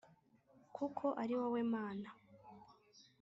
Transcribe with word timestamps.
Kuko 0.75 1.05
ari 1.21 1.33
wowe 1.39 1.61
Mana 1.73 2.09